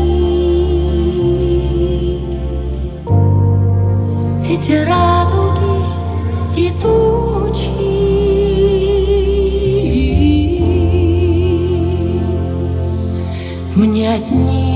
[4.48, 5.82] эти радуги
[6.56, 7.74] и тучи,
[13.74, 14.69] мне от них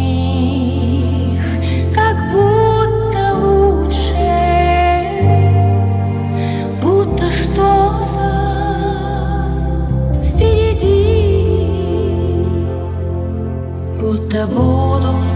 [14.34, 15.33] 的波动。